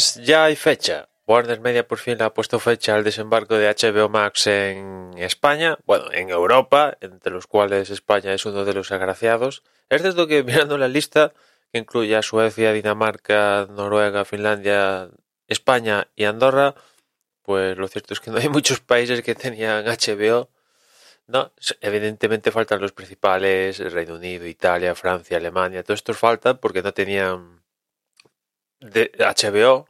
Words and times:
Pues 0.00 0.14
ya 0.14 0.44
hay 0.44 0.56
fecha. 0.56 1.10
Warner 1.26 1.60
Media 1.60 1.86
por 1.86 1.98
fin 1.98 2.16
le 2.16 2.24
ha 2.24 2.32
puesto 2.32 2.58
fecha 2.58 2.94
al 2.94 3.04
desembarco 3.04 3.56
de 3.56 3.68
HBO 3.68 4.08
Max 4.08 4.46
en 4.46 5.12
España, 5.18 5.76
bueno, 5.84 6.10
en 6.10 6.30
Europa, 6.30 6.96
entre 7.02 7.30
los 7.34 7.46
cuales 7.46 7.90
España 7.90 8.32
es 8.32 8.46
uno 8.46 8.64
de 8.64 8.72
los 8.72 8.92
agraciados. 8.92 9.62
Es 9.90 10.00
cierto 10.00 10.26
que 10.26 10.42
mirando 10.50 10.78
la 10.78 10.88
lista, 10.88 11.34
que 11.70 11.80
incluye 11.80 12.16
a 12.16 12.22
Suecia, 12.22 12.72
Dinamarca, 12.72 13.68
Noruega, 13.68 14.24
Finlandia, 14.24 15.10
España 15.48 16.08
y 16.16 16.24
Andorra, 16.24 16.74
pues 17.42 17.76
lo 17.76 17.86
cierto 17.86 18.14
es 18.14 18.20
que 18.20 18.30
no 18.30 18.38
hay 18.38 18.48
muchos 18.58 18.80
países 18.80 19.20
que 19.20 19.34
tenían 19.34 19.84
HBO. 19.84 20.48
No, 21.26 21.52
evidentemente 21.82 22.50
faltan 22.50 22.80
los 22.80 22.92
principales, 22.92 23.78
Reino 23.92 24.14
Unido, 24.14 24.46
Italia, 24.46 24.94
Francia, 24.94 25.36
Alemania, 25.36 25.82
todos 25.82 25.98
estos 25.98 26.16
faltan 26.16 26.56
porque 26.56 26.82
no 26.82 26.94
tenían 26.94 27.60
de 28.80 29.12
HBO. 29.18 29.89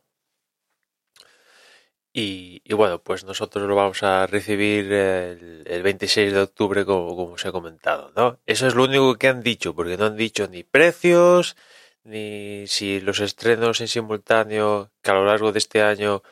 Y, 2.13 2.63
y 2.65 2.75
bueno, 2.75 3.01
pues 3.03 3.25
nosotros 3.25 3.69
lo 3.69 3.77
vamos 3.77 4.03
a 4.03 4.27
recibir 4.27 4.93
el, 4.93 5.63
el 5.65 5.83
26 5.83 6.33
de 6.33 6.41
octubre, 6.41 6.85
como, 6.85 7.15
como 7.15 7.35
os 7.35 7.45
he 7.45 7.53
comentado, 7.53 8.13
¿no? 8.17 8.39
Eso 8.47 8.67
es 8.67 8.75
lo 8.75 8.85
único 8.85 9.15
que 9.17 9.29
han 9.29 9.43
dicho, 9.43 9.75
porque 9.75 9.97
no 9.97 10.07
han 10.07 10.17
dicho 10.17 10.49
ni 10.49 10.65
precios, 10.65 11.57
ni 12.03 12.67
si 12.67 13.01
los 13.01 13.21
estrenos 13.21 13.81
en 13.81 13.89
simultáneo 13.89 14.91
que 15.03 15.11
a 15.13 15.15
lo 15.15 15.25
largo 15.25 15.53
de 15.53 15.59
este 15.61 15.83
año 15.83 16.23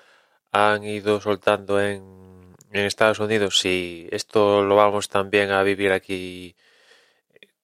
han 0.50 0.82
ido 0.84 1.20
soltando 1.20 1.80
en, 1.80 2.56
en 2.72 2.84
Estados 2.84 3.20
Unidos, 3.20 3.58
si 3.60 4.08
esto 4.10 4.62
lo 4.62 4.76
vamos 4.76 5.08
también 5.08 5.50
a 5.50 5.62
vivir 5.62 5.92
aquí 5.92 6.56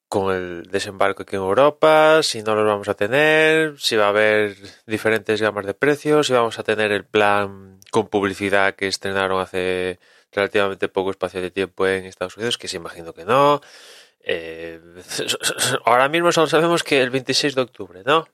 con 0.08 0.32
el 0.32 0.62
desembarco 0.70 1.24
aquí 1.24 1.34
en 1.34 1.42
Europa, 1.42 2.22
si 2.22 2.42
no 2.42 2.54
los 2.54 2.64
vamos 2.64 2.88
a 2.88 2.94
tener, 2.94 3.80
si 3.80 3.96
va 3.96 4.06
a 4.06 4.08
haber 4.10 4.56
diferentes 4.86 5.40
gamas 5.42 5.66
de 5.66 5.74
precios, 5.74 6.28
si 6.28 6.32
vamos 6.32 6.58
a 6.58 6.62
tener 6.62 6.92
el 6.92 7.04
plan 7.04 7.80
con 7.94 8.08
publicidad 8.08 8.74
que 8.74 8.88
estrenaron 8.88 9.40
hace 9.40 10.00
relativamente 10.32 10.88
poco 10.88 11.12
espacio 11.12 11.40
de 11.40 11.52
tiempo 11.52 11.86
en 11.86 12.06
Estados 12.06 12.36
Unidos, 12.36 12.58
que 12.58 12.66
se 12.66 12.76
imagino 12.76 13.12
que 13.12 13.24
no. 13.24 13.60
Eh, 14.18 14.80
ahora 15.84 16.08
mismo 16.08 16.32
solo 16.32 16.48
sabemos 16.48 16.82
que 16.82 17.00
el 17.00 17.10
26 17.10 17.54
de 17.54 17.60
octubre, 17.60 18.02
¿no? 18.04 18.26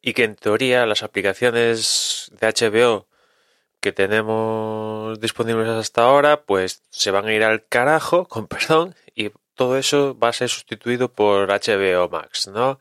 Y 0.00 0.14
que 0.14 0.24
en 0.24 0.34
teoría 0.34 0.84
las 0.84 1.04
aplicaciones 1.04 2.32
de 2.40 2.48
HBO 2.48 3.06
que 3.78 3.92
tenemos 3.92 5.20
disponibles 5.20 5.68
hasta 5.68 6.02
ahora, 6.02 6.42
pues 6.42 6.82
se 6.90 7.12
van 7.12 7.26
a 7.26 7.32
ir 7.32 7.44
al 7.44 7.68
carajo, 7.68 8.26
con 8.28 8.48
perdón, 8.48 8.96
y 9.14 9.30
todo 9.54 9.78
eso 9.78 10.18
va 10.18 10.30
a 10.30 10.32
ser 10.32 10.48
sustituido 10.48 11.12
por 11.12 11.50
HBO 11.50 12.08
Max, 12.08 12.48
¿no? 12.48 12.80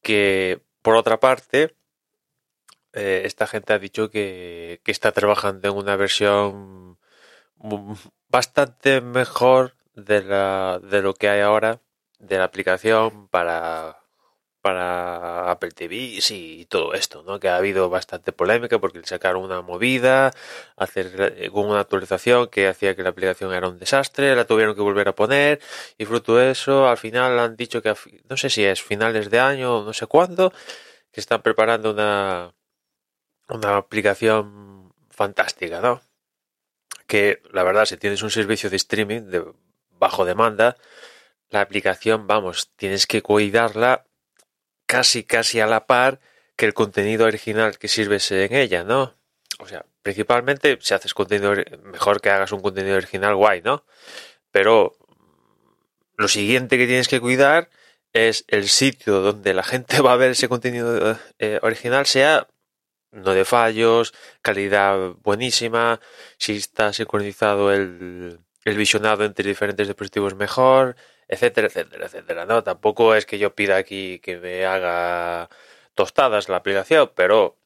Que 0.00 0.62
por 0.80 0.96
otra 0.96 1.20
parte, 1.20 1.74
eh, 2.96 3.22
esta 3.26 3.46
gente 3.46 3.72
ha 3.74 3.78
dicho 3.78 4.10
que, 4.10 4.80
está 4.86 5.12
trabajando 5.12 5.68
en 5.68 5.76
una 5.76 5.96
versión 5.96 6.98
bastante 8.28 9.00
mejor 9.00 9.76
de, 9.94 10.22
la, 10.22 10.80
de 10.82 11.02
lo 11.02 11.14
que 11.14 11.28
hay 11.28 11.40
ahora 11.40 11.80
de 12.18 12.38
la 12.38 12.44
aplicación 12.44 13.28
para, 13.28 13.98
para 14.62 15.50
Apple 15.50 15.72
TV 15.72 16.18
y 16.28 16.64
todo 16.66 16.94
esto, 16.94 17.22
¿no? 17.22 17.38
Que 17.38 17.48
ha 17.48 17.56
habido 17.56 17.90
bastante 17.90 18.32
polémica 18.32 18.78
porque 18.78 19.00
sacaron 19.04 19.44
una 19.44 19.60
movida, 19.62 20.32
hacer 20.76 21.50
una 21.52 21.80
actualización 21.80 22.48
que 22.48 22.66
hacía 22.68 22.96
que 22.96 23.02
la 23.02 23.10
aplicación 23.10 23.52
era 23.52 23.68
un 23.68 23.78
desastre, 23.78 24.34
la 24.34 24.46
tuvieron 24.46 24.74
que 24.74 24.80
volver 24.80 25.08
a 25.08 25.14
poner 25.14 25.60
y 25.98 26.06
fruto 26.06 26.36
de 26.36 26.50
eso 26.50 26.88
al 26.88 26.96
final 26.96 27.38
han 27.38 27.56
dicho 27.56 27.82
que 27.82 27.94
no 28.28 28.36
sé 28.36 28.50
si 28.50 28.64
es 28.64 28.82
finales 28.82 29.30
de 29.30 29.38
año 29.40 29.78
o 29.80 29.84
no 29.84 29.92
sé 29.92 30.06
cuándo 30.06 30.52
que 31.12 31.20
están 31.20 31.42
preparando 31.42 31.92
una 31.92 32.52
una 33.48 33.76
aplicación 33.76 34.92
fantástica, 35.10 35.80
¿no? 35.80 36.00
Que 37.06 37.42
la 37.52 37.62
verdad 37.62 37.86
si 37.86 37.96
tienes 37.96 38.22
un 38.22 38.30
servicio 38.30 38.70
de 38.70 38.76
streaming 38.76 39.22
de 39.22 39.44
bajo 39.90 40.24
demanda 40.24 40.76
la 41.50 41.60
aplicación, 41.60 42.26
vamos, 42.26 42.72
tienes 42.76 43.06
que 43.06 43.22
cuidarla 43.22 44.04
casi 44.86 45.24
casi 45.24 45.60
a 45.60 45.66
la 45.66 45.86
par 45.86 46.20
que 46.56 46.66
el 46.66 46.74
contenido 46.74 47.26
original 47.26 47.78
que 47.78 47.88
sirves 47.88 48.30
en 48.32 48.54
ella, 48.54 48.82
¿no? 48.84 49.14
O 49.58 49.68
sea, 49.68 49.84
principalmente 50.02 50.78
si 50.80 50.94
haces 50.94 51.14
contenido 51.14 51.54
mejor 51.84 52.20
que 52.20 52.30
hagas 52.30 52.52
un 52.52 52.60
contenido 52.60 52.96
original 52.96 53.34
guay, 53.36 53.62
¿no? 53.62 53.84
Pero 54.50 54.96
lo 56.16 56.28
siguiente 56.28 56.78
que 56.78 56.86
tienes 56.86 57.08
que 57.08 57.20
cuidar 57.20 57.68
es 58.12 58.44
el 58.48 58.68
sitio 58.68 59.20
donde 59.20 59.54
la 59.54 59.62
gente 59.62 60.00
va 60.02 60.12
a 60.12 60.16
ver 60.16 60.32
ese 60.32 60.48
contenido 60.48 61.18
eh, 61.38 61.58
original 61.62 62.06
sea 62.06 62.48
no 63.16 63.32
de 63.32 63.44
fallos, 63.44 64.14
calidad 64.42 65.14
buenísima, 65.22 66.00
si 66.38 66.56
está 66.56 66.92
sincronizado 66.92 67.72
el, 67.72 68.40
el 68.64 68.76
visionado 68.76 69.24
entre 69.24 69.48
diferentes 69.48 69.86
dispositivos 69.86 70.34
mejor, 70.34 70.96
etcétera, 71.28 71.68
etcétera, 71.68 72.06
etcétera. 72.06 72.46
No, 72.46 72.62
tampoco 72.62 73.14
es 73.14 73.26
que 73.26 73.38
yo 73.38 73.54
pida 73.54 73.76
aquí 73.76 74.20
que 74.20 74.38
me 74.38 74.66
haga 74.66 75.48
tostadas 75.94 76.48
la 76.48 76.56
aplicación, 76.56 77.10
pero 77.14 77.56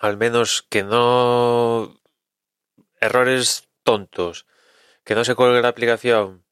al 0.00 0.16
menos 0.16 0.62
que 0.68 0.82
no 0.82 2.00
errores 3.00 3.68
tontos, 3.82 4.46
que 5.04 5.14
no 5.14 5.24
se 5.24 5.34
cuelgue 5.34 5.62
la 5.62 5.68
aplicación, 5.68 6.44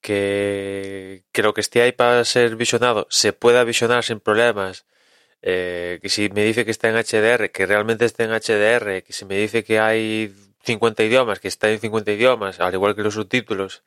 que, 0.00 1.24
que 1.32 1.42
lo 1.42 1.54
que 1.54 1.60
esté 1.60 1.82
ahí 1.82 1.92
para 1.92 2.24
ser 2.24 2.56
visionado 2.56 3.06
se 3.10 3.32
pueda 3.32 3.64
visionar 3.64 4.04
sin 4.04 4.20
problemas. 4.20 4.86
Eh, 5.42 5.98
que 6.02 6.08
si 6.08 6.28
me 6.30 6.44
dice 6.44 6.64
que 6.64 6.70
está 6.70 6.88
en 6.88 6.96
HDR, 6.96 7.50
que 7.50 7.66
realmente 7.66 8.04
está 8.04 8.24
en 8.24 8.30
HDR, 8.30 9.02
que 9.02 9.12
si 9.12 9.24
me 9.24 9.36
dice 9.36 9.64
que 9.64 9.78
hay 9.80 10.34
50 10.64 11.02
idiomas, 11.04 11.40
que 11.40 11.48
está 11.48 11.70
en 11.70 11.80
50 11.80 12.12
idiomas, 12.12 12.60
al 12.60 12.74
igual 12.74 12.94
que 12.94 13.02
los 13.02 13.14
subtítulos, 13.14 13.82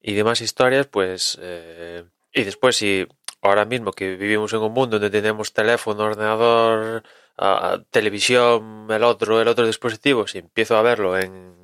y 0.00 0.14
demás 0.14 0.40
historias, 0.40 0.86
pues... 0.86 1.38
Eh, 1.42 2.04
y 2.32 2.44
después 2.44 2.76
si 2.76 3.06
ahora 3.42 3.64
mismo 3.64 3.92
que 3.92 4.16
vivimos 4.16 4.52
en 4.52 4.60
un 4.60 4.72
mundo 4.72 4.98
donde 4.98 5.10
tenemos 5.10 5.52
teléfono, 5.52 6.04
ordenador, 6.04 7.04
uh, 7.38 7.78
televisión, 7.90 8.88
el 8.90 9.04
otro, 9.04 9.40
el 9.40 9.48
otro 9.48 9.66
dispositivo, 9.66 10.26
si 10.26 10.38
empiezo 10.38 10.76
a 10.76 10.82
verlo 10.82 11.16
en 11.18 11.54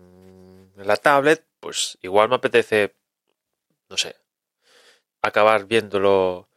la 0.76 0.96
tablet, 0.96 1.44
pues 1.60 1.98
igual 2.02 2.28
me 2.28 2.36
apetece, 2.36 2.94
no 3.88 3.96
sé, 3.96 4.16
acabar 5.22 5.66
viéndolo. 5.66 6.48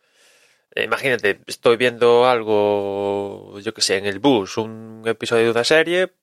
Imagínate, 0.75 1.39
estoy 1.45 1.77
viendo 1.77 2.25
algo, 2.25 3.59
yo 3.59 3.73
que 3.73 3.81
sé, 3.81 3.97
en 3.97 4.05
el 4.05 4.19
bus, 4.19 4.57
un 4.57 5.03
episodio 5.05 5.45
de 5.45 5.51
una 5.51 5.63
serie, 5.63 6.13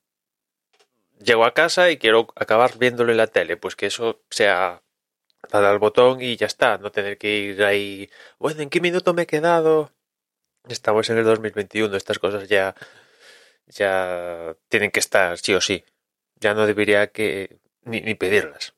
llego 1.18 1.44
a 1.44 1.54
casa 1.54 1.90
y 1.90 1.98
quiero 1.98 2.28
acabar 2.36 2.76
viéndolo 2.78 3.12
en 3.12 3.18
la 3.18 3.28
tele, 3.28 3.56
pues 3.56 3.76
que 3.76 3.86
eso 3.86 4.22
sea 4.30 4.82
dar 5.50 5.64
al 5.64 5.78
botón 5.78 6.20
y 6.20 6.36
ya 6.36 6.46
está, 6.46 6.78
no 6.78 6.90
tener 6.90 7.18
que 7.18 7.38
ir 7.38 7.64
ahí, 7.64 8.10
bueno, 8.38 8.62
¿en 8.62 8.70
qué 8.70 8.80
minuto 8.80 9.14
me 9.14 9.22
he 9.22 9.26
quedado? 9.26 9.92
Estamos 10.68 11.08
en 11.10 11.18
el 11.18 11.24
2021, 11.24 11.96
estas 11.96 12.18
cosas 12.18 12.48
ya 12.48 12.74
ya 13.70 14.56
tienen 14.68 14.90
que 14.90 15.00
estar 15.00 15.38
sí 15.38 15.54
o 15.54 15.60
sí. 15.60 15.84
Ya 16.36 16.54
no 16.54 16.66
debería 16.66 17.08
que 17.08 17.58
ni, 17.82 18.00
ni 18.00 18.14
pedirlas. 18.14 18.74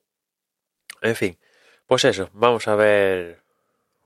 En 1.00 1.16
fin, 1.16 1.38
pues 1.86 2.04
eso, 2.04 2.30
vamos 2.32 2.68
a 2.68 2.76
ver 2.76 3.41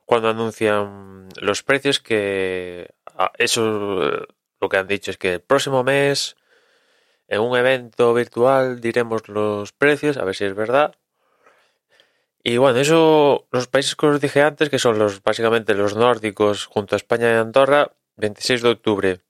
cuando 0.06 0.30
anuncian 0.30 1.28
los 1.40 1.62
precios 1.62 2.00
que 2.00 2.88
ah, 3.18 3.32
eso 3.36 4.26
lo 4.60 4.68
que 4.68 4.76
han 4.78 4.86
dicho 4.86 5.10
es 5.10 5.18
que 5.18 5.34
el 5.34 5.40
próximo 5.40 5.84
mes 5.84 6.36
en 7.28 7.40
un 7.40 7.56
evento 7.56 8.14
virtual 8.14 8.80
diremos 8.80 9.28
los 9.28 9.72
precios, 9.72 10.16
a 10.16 10.24
ver 10.24 10.34
si 10.34 10.44
es 10.44 10.54
verdad. 10.54 10.94
Y 12.42 12.58
bueno, 12.58 12.78
eso, 12.78 13.48
los 13.50 13.66
países 13.66 13.96
que 13.96 14.06
os 14.06 14.20
dije 14.20 14.42
antes, 14.42 14.70
que 14.70 14.78
son 14.78 14.98
los 14.98 15.22
básicamente 15.22 15.74
los 15.74 15.96
nórdicos 15.96 16.66
junto 16.66 16.94
a 16.94 16.98
España 16.98 17.32
y 17.32 17.34
Andorra, 17.34 17.90
26 18.16 18.62
de 18.62 18.68
octubre. 18.68 19.20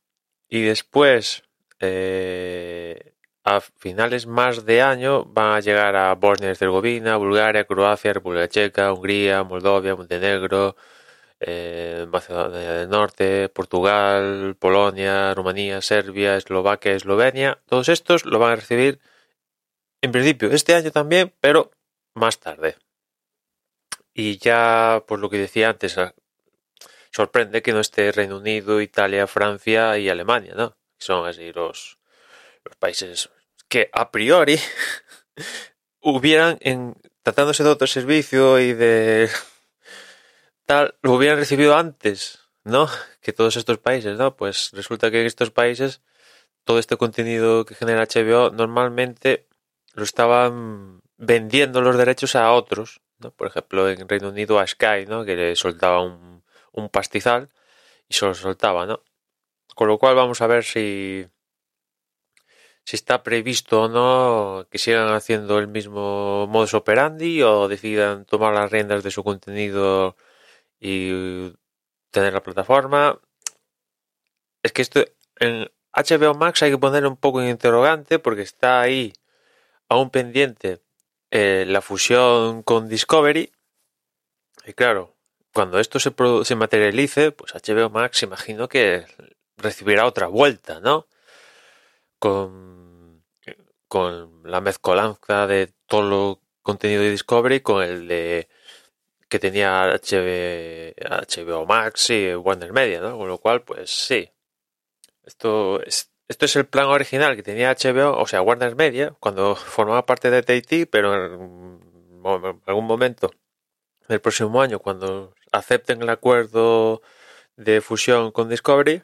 Y 0.49 0.63
después, 0.63 1.43
eh, 1.81 3.15
a 3.47 3.61
finales 3.61 4.27
más 4.27 4.65
de 4.67 4.83
año 4.83 5.25
van 5.25 5.53
a 5.53 5.61
llegar 5.61 5.95
a 5.95 6.13
Bosnia 6.17 6.49
y 6.49 6.51
Herzegovina, 6.51 7.17
Bulgaria, 7.17 7.65
Croacia, 7.65 8.13
República 8.13 8.49
Checa, 8.49 8.93
Hungría, 8.93 9.45
Moldovia, 9.45 9.95
Montenegro, 9.95 10.77
eh, 11.39 12.07
Macedonia 12.11 12.73
del 12.73 12.89
Norte, 12.89 13.49
Portugal, 13.49 14.57
Polonia, 14.59 15.33
Rumanía, 15.33 15.81
Serbia, 15.81 16.37
Eslovaquia, 16.37 16.93
Eslovenia. 16.95 17.61
Todos 17.67 17.89
estos 17.89 18.25
lo 18.27 18.41
van 18.41 18.53
a 18.53 18.57
recibir 18.57 18.99
en 20.03 20.11
principio 20.11 20.51
este 20.51 20.75
año 20.75 20.91
también, 20.91 21.33
pero 21.41 21.71
más 22.15 22.41
tarde. 22.41 22.77
Y 24.13 24.39
ya, 24.39 25.05
por 25.07 25.21
lo 25.21 25.31
que 25.31 25.39
decía 25.39 25.69
antes, 25.69 25.99
ah, 25.99 26.15
sorprende 27.13 27.63
que 27.63 27.73
no 27.73 27.79
esté 27.79 28.11
Reino 28.11 28.39
Unido, 28.39 28.81
Italia, 28.81 29.29
Francia 29.29 29.99
y 29.99 30.09
Alemania, 30.09 30.55
¿no? 30.57 30.77
Son 30.99 31.29
así 31.29 31.53
los, 31.53 31.99
los 32.65 32.77
países 32.77 33.31
que 33.69 33.91
a 33.93 34.11
priori 34.11 34.59
hubieran, 36.01 36.59
en, 36.61 36.95
tratándose 37.23 37.65
de 37.65 37.71
otro 37.71 37.87
servicio 37.87 38.59
y 38.59 38.73
de 38.73 39.29
tal, 40.67 40.95
lo 41.03 41.13
hubieran 41.13 41.39
recibido 41.39 41.77
antes, 41.77 42.41
¿no? 42.65 42.89
Que 43.21 43.33
todos 43.33 43.57
estos 43.57 43.79
países, 43.79 44.19
¿no? 44.19 44.37
Pues 44.37 44.71
resulta 44.73 45.11
que 45.11 45.21
en 45.21 45.27
estos 45.27 45.51
países 45.51 46.03
todo 46.65 46.79
este 46.79 46.97
contenido 46.97 47.65
que 47.65 47.75
genera 47.75 48.07
HBO 48.07 48.51
normalmente 48.51 49.47
lo 49.95 50.03
estaban 50.03 51.01
vendiendo 51.17 51.81
los 51.81 51.97
derechos 51.97 52.37
a 52.37 52.53
otros, 52.53 53.01
¿no? 53.19 53.31
Por 53.31 53.47
ejemplo, 53.47 53.89
en 53.89 54.09
Reino 54.09 54.29
Unido 54.29 54.59
a 54.59 54.67
Sky, 54.67 55.07
¿no? 55.07 55.25
Que 55.25 55.37
le 55.37 55.57
soltaba 55.57 56.03
un, 56.03 56.43
un 56.73 56.89
pastizal 56.89 57.51
y 58.09 58.15
se 58.15 58.27
lo 58.27 58.35
soltaba, 58.35 58.87
¿no? 58.87 59.03
Con 59.75 59.89
lo 59.89 59.99
cual 59.99 60.15
vamos 60.15 60.41
a 60.41 60.47
ver 60.47 60.65
si 60.65 61.27
si 62.87 62.95
está 62.97 63.23
previsto 63.25 63.83
o 63.83 63.89
no 63.89 64.67
que 64.71 64.79
sigan 64.79 65.09
haciendo 65.13 65.59
el 65.59 65.67
mismo 65.67 66.47
modus 66.47 66.75
operandi 66.75 67.43
o 67.43 67.67
decidan 67.69 68.25
tomar 68.27 68.55
las 68.55 68.71
riendas 68.71 69.03
de 69.03 69.11
su 69.11 69.25
contenido 69.25 70.17
y 70.81 71.53
tener 72.13 72.33
la 72.33 72.43
plataforma. 72.45 73.21
Es 74.63 74.73
que 74.73 74.83
esto 74.83 75.05
en 75.41 75.69
HBO 75.93 76.35
Max 76.35 76.63
hay 76.63 76.71
que 76.71 76.79
poner 76.79 77.07
un 77.07 77.17
poco 77.17 77.43
en 77.43 77.49
interrogante 77.49 78.21
porque 78.21 78.43
está 78.43 78.81
ahí 78.83 79.13
aún 79.89 80.11
pendiente 80.11 80.81
eh, 81.33 81.65
la 81.67 81.81
fusión 81.83 82.63
con 82.63 82.89
Discovery. 82.89 83.53
Y 84.65 84.73
claro, 84.75 85.17
cuando 85.53 85.81
esto 85.81 85.99
se, 85.99 86.15
se 86.45 86.55
materialice, 86.55 87.33
pues 87.33 87.53
HBO 87.53 87.91
Max 87.91 88.23
imagino 88.23 88.69
que 88.69 89.07
recibirá 89.57 90.07
otra 90.07 90.29
vuelta, 90.29 90.81
¿no? 90.81 91.09
Con, 92.19 92.76
con 93.89 94.43
la 94.45 94.61
mezcolanza 94.61 95.47
de 95.47 95.73
todo 95.87 96.03
lo 96.03 96.41
contenido 96.63 97.03
de 97.03 97.11
Discovery 97.11 97.61
con 97.61 97.83
el 97.83 98.09
de 98.09 98.49
que 99.29 99.39
tenía 99.39 99.93
HBO 99.95 101.67
Max 101.67 102.11
y 102.11 102.35
Warner 102.35 102.73
Media, 102.73 103.01
¿no? 103.01 103.19
Con 103.19 103.29
lo 103.29 103.39
cual, 103.39 103.63
pues 103.63 103.91
sí. 103.91 104.31
Esto 105.25 105.83
es, 105.83 106.13
esto 106.29 106.45
es 106.45 106.57
el 106.57 106.67
plan 106.67 106.87
original 106.87 107.37
que 107.37 107.43
tenía 107.43 107.75
HBO, 107.75 108.17
o 108.19 108.27
sea, 108.27 108.43
Warner 108.43 108.77
Media, 108.77 109.15
cuando 109.21 109.57
formaba 109.57 110.07
parte 110.07 110.31
de 110.31 110.43
TT, 110.43 110.89
pero 110.91 111.15
en 111.15 112.61
algún 112.67 112.87
momento 112.87 113.31
del 114.09 114.21
próximo 114.21 114.63
año, 114.63 114.79
cuando 114.79 115.35
acepten 115.53 116.03
el 116.03 116.09
acuerdo 116.11 117.03
de 117.57 117.81
fusión 117.81 118.33
con 118.33 118.49
Discovery, 118.49 119.03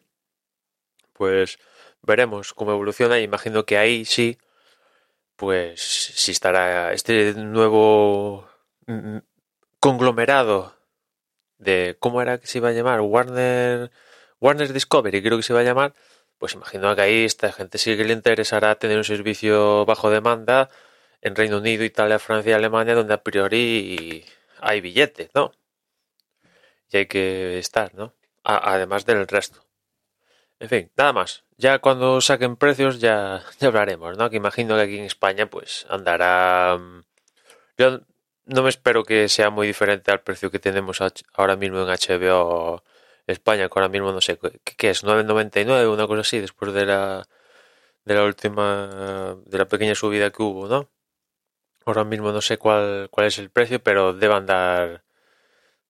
pues 1.12 1.58
veremos 2.02 2.54
cómo 2.54 2.72
evoluciona. 2.72 3.20
Imagino 3.20 3.64
que 3.64 3.78
ahí 3.78 4.04
sí, 4.04 4.38
pues 5.42 5.82
si 5.82 6.30
estará 6.30 6.92
este 6.92 7.34
nuevo 7.34 8.48
mm, 8.86 9.18
conglomerado 9.80 10.76
de 11.58 11.96
cómo 11.98 12.22
era 12.22 12.38
que 12.38 12.46
se 12.46 12.58
iba 12.58 12.68
a 12.68 12.72
llamar 12.72 13.00
Warner 13.00 13.90
Warner 14.40 14.72
Discovery 14.72 15.20
creo 15.20 15.36
que 15.38 15.42
se 15.42 15.52
iba 15.52 15.58
a 15.58 15.64
llamar 15.64 15.94
pues 16.38 16.54
imagino 16.54 16.94
que 16.94 17.02
ahí 17.02 17.24
esta 17.24 17.50
gente 17.50 17.78
sí 17.78 17.96
que 17.96 18.04
le 18.04 18.12
interesará 18.12 18.76
tener 18.76 18.96
un 18.98 19.02
servicio 19.02 19.84
bajo 19.84 20.10
demanda 20.10 20.70
en 21.22 21.34
Reino 21.34 21.58
Unido, 21.58 21.82
Italia, 21.82 22.20
Francia 22.20 22.50
y 22.50 22.54
Alemania 22.54 22.94
donde 22.94 23.14
a 23.14 23.24
priori 23.24 24.24
hay 24.60 24.80
billetes, 24.80 25.30
¿no? 25.34 25.50
Y 26.90 26.98
hay 26.98 27.06
que 27.06 27.58
estar, 27.58 27.94
¿no? 27.94 28.14
además 28.44 29.06
del 29.06 29.26
resto. 29.26 29.64
En 30.62 30.68
fin, 30.68 30.92
nada 30.96 31.12
más. 31.12 31.42
Ya 31.58 31.80
cuando 31.80 32.20
saquen 32.20 32.54
precios 32.56 33.00
ya, 33.00 33.42
ya 33.58 33.66
hablaremos, 33.66 34.16
¿no? 34.16 34.30
Que 34.30 34.36
imagino 34.36 34.76
que 34.76 34.82
aquí 34.82 34.98
en 34.98 35.04
España 35.04 35.46
pues 35.46 35.86
andará... 35.90 36.78
Mm, 36.78 37.02
yo 37.78 38.00
no 38.46 38.62
me 38.62 38.68
espero 38.68 39.02
que 39.04 39.28
sea 39.28 39.50
muy 39.50 39.66
diferente 39.66 40.12
al 40.12 40.20
precio 40.22 40.52
que 40.52 40.60
tenemos 40.60 41.00
ahora 41.34 41.56
mismo 41.56 41.80
en 41.80 41.88
HBO 41.88 42.84
España, 43.26 43.68
que 43.68 43.72
ahora 43.74 43.88
mismo 43.88 44.12
no 44.12 44.20
sé 44.20 44.38
qué, 44.76 44.90
es, 44.90 45.04
9.99, 45.04 45.92
una 45.92 46.06
cosa 46.06 46.20
así, 46.20 46.38
después 46.40 46.72
de 46.72 46.86
la 46.86 47.26
de 48.04 48.14
la 48.14 48.24
última 48.24 49.36
de 49.46 49.58
la 49.58 49.66
pequeña 49.66 49.94
subida 49.96 50.30
que 50.30 50.42
hubo, 50.42 50.68
¿no? 50.68 50.88
Ahora 51.86 52.04
mismo 52.04 52.32
no 52.32 52.40
sé 52.40 52.58
cuál 52.58 53.08
cuál 53.10 53.26
es 53.26 53.38
el 53.38 53.50
precio, 53.50 53.82
pero 53.82 54.12
debe 54.12 54.34
andar 54.34 55.04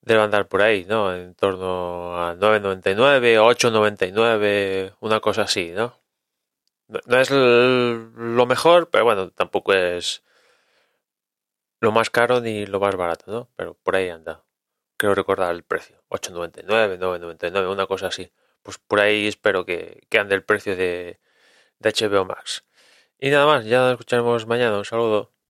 debe 0.03 0.21
andar 0.21 0.49
por 0.49 0.63
ahí, 0.63 0.85
¿no? 0.85 1.15
En 1.15 1.35
torno 1.35 2.17
a 2.19 2.35
9.99, 2.35 3.39
8.99, 3.39 4.97
una 5.01 5.21
cosa 5.21 5.43
así, 5.43 5.71
¿no? 5.71 5.99
No 7.07 7.19
es 7.19 7.31
lo 7.31 8.47
mejor, 8.47 8.91
pero 8.91 9.05
bueno, 9.05 9.31
tampoco 9.31 9.73
es 9.73 10.23
lo 11.81 11.93
más 11.93 12.11
caro 12.11 12.41
ni 12.41 12.67
lo 12.67 12.81
más 12.81 12.97
barato, 12.97 13.31
¿no? 13.31 13.49
Pero 13.57 13.75
por 13.75 13.97
ahí 13.97 14.09
anda. 14.09 14.45
Creo 14.97 15.15
recordar 15.15 15.55
el 15.55 15.65
precio. 15.65 16.03
8.99, 16.11 16.99
9.99, 16.99 17.73
una 17.73 17.87
cosa 17.87 18.09
así. 18.09 18.33
Pues 18.63 18.79
por 18.79 19.01
ahí 19.01 19.27
espero 19.27 19.65
que, 19.65 20.07
ande 20.19 20.35
el 20.35 20.45
precio 20.45 20.77
de, 20.77 21.21
de 21.79 21.91
HBO 21.91 22.25
Max. 22.25 22.65
Y 23.19 23.31
nada 23.31 23.47
más, 23.47 23.65
ya 23.65 23.81
nos 23.83 23.93
escucharemos 23.93 24.47
mañana. 24.47 24.79
Un 24.79 24.85
saludo. 24.85 25.33